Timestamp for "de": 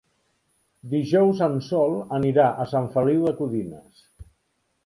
3.29-3.35